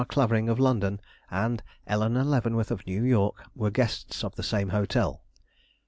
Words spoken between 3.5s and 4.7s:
were guests of the same